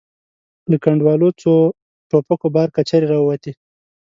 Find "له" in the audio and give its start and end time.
0.69-0.77